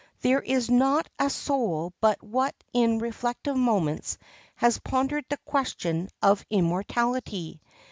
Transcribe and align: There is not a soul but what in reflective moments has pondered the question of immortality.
There 0.21 0.41
is 0.41 0.67
not 0.67 1.07
a 1.19 1.29
soul 1.29 1.93
but 2.01 2.23
what 2.23 2.55
in 2.73 2.97
reflective 2.97 3.55
moments 3.55 4.17
has 4.55 4.79
pondered 4.79 5.25
the 5.29 5.37
question 5.45 6.09
of 6.23 6.43
immortality. 6.49 7.61